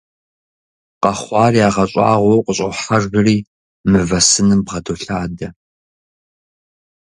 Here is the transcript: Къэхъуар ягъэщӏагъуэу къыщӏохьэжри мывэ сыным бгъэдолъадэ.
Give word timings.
Къэхъуар 1.01 1.53
ягъэщӏагъуэу 1.67 2.41
къыщӏохьэжри 2.45 3.37
мывэ 3.91 4.19
сыным 4.29 4.61
бгъэдолъадэ. 4.65 5.47